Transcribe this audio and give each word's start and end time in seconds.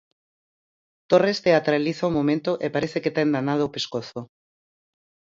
Torres 1.09 1.39
teatraliza 1.45 2.09
o 2.09 2.15
momento 2.17 2.51
e 2.65 2.67
parece 2.75 3.01
que 3.03 3.15
ten 3.17 3.27
danado 3.35 3.63
o 3.65 3.73
pescozo. 3.75 4.19